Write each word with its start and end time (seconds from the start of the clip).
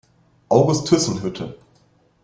August 0.49 0.87
Thyssen-Hütte". 0.87 1.59